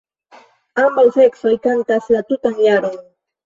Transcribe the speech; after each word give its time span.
Ambaŭ 0.85 1.03
seksoj 1.19 1.55
kantas 1.67 2.11
la 2.19 2.25
tutan 2.33 2.61
jaron. 2.69 3.01